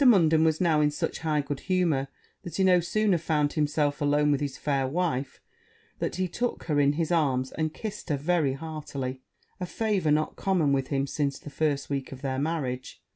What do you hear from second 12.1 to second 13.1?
of their marriage.